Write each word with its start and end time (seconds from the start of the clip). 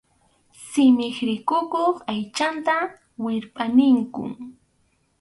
Simip 0.67 1.17
rikukuq 1.27 1.95
aychanta 2.11 2.75
wirpʼa 3.23 3.65
ninkum. 3.75 4.29